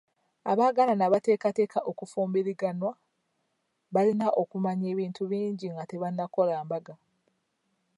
[0.51, 2.91] Abaagalana abateekateeka okufumbiriganwa
[3.93, 6.95] balina okumanya ebintu bingi nga tebannakola mbaga.